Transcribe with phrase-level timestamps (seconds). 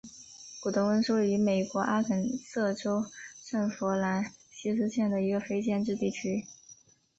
[0.59, 3.05] 古得温是位于美国阿肯色州
[3.45, 6.43] 圣弗朗西斯县的一个非建制地区。